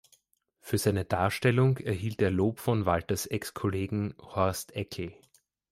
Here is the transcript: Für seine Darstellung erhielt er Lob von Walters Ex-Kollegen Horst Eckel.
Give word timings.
Für 0.61 0.79
seine 0.79 1.05
Darstellung 1.05 1.77
erhielt 1.77 2.23
er 2.23 2.31
Lob 2.31 2.59
von 2.59 2.87
Walters 2.87 3.27
Ex-Kollegen 3.27 4.15
Horst 4.17 4.71
Eckel. 4.75 5.13